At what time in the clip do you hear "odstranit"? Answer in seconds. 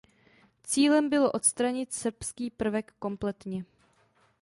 1.31-1.93